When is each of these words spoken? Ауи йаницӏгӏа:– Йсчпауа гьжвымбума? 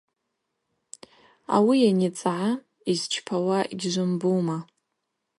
Ауи 1.55 1.75
йаницӏгӏа:– 1.83 2.49
Йсчпауа 2.91 3.59
гьжвымбума? 3.79 4.57